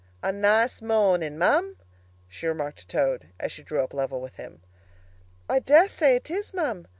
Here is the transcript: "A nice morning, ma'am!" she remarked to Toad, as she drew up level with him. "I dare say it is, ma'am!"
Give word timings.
"A 0.23 0.31
nice 0.31 0.81
morning, 0.81 1.37
ma'am!" 1.37 1.77
she 2.27 2.47
remarked 2.47 2.79
to 2.79 2.87
Toad, 2.87 3.27
as 3.39 3.51
she 3.51 3.61
drew 3.61 3.83
up 3.83 3.93
level 3.93 4.19
with 4.19 4.33
him. 4.37 4.63
"I 5.47 5.59
dare 5.59 5.87
say 5.89 6.15
it 6.15 6.31
is, 6.31 6.55
ma'am!" 6.55 6.87